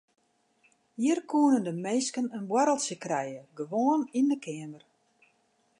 [1.01, 4.83] Hjir koenen de minsken in boarreltsje krije gewoan yn de keamer.